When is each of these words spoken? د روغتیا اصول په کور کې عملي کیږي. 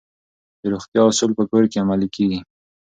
د 0.59 0.61
روغتیا 0.73 1.01
اصول 1.09 1.31
په 1.37 1.43
کور 1.51 1.63
کې 1.71 1.81
عملي 1.83 2.07
کیږي. 2.15 2.39